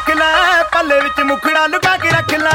[0.00, 2.52] ਰੱਖ ਲੈ, ਪੱਲੇ ਵਿੱਚ ਮੁਖੜਾ ਲੁਕਾ ਕੇ ਰੱਖ ਲੈ।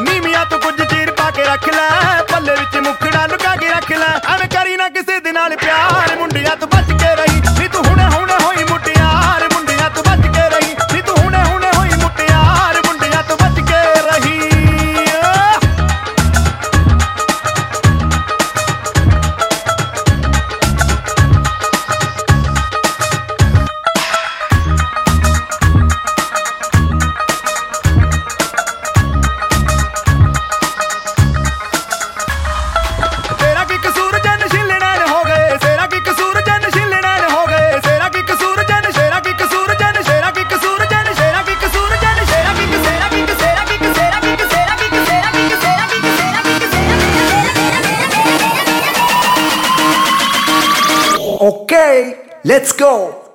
[0.00, 1.88] ਨੀਮੀਆਂ ਤੂੰ ਕੁਝ ਚੀਰ ਪਾ ਕੇ ਰੱਖ ਲੈ,
[2.32, 6.56] ਪੱਲੇ ਵਿੱਚ ਮੁਖੜਾ ਲੁਕਾ ਕੇ ਰੱਖ ਲੈ। ਐਵੇਂ ਕਰੀ ਨਾ ਕਿਸੇ ਦੇ ਨਾਲ ਪਿਆਰ, ਮੁੰਡਿਆਂ
[6.56, 6.68] ਤੂੰ
[51.70, 53.28] Okay, let's go.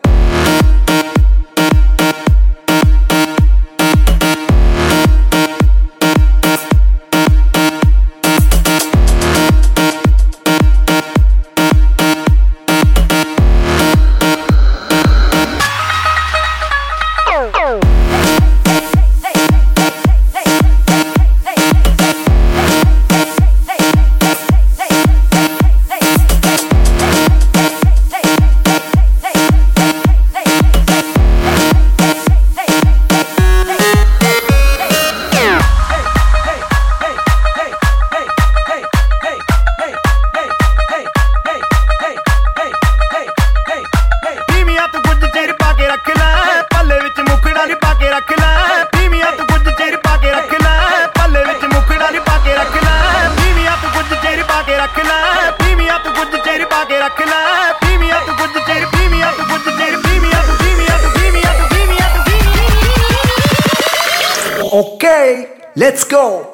[65.24, 66.53] Okay, let's go.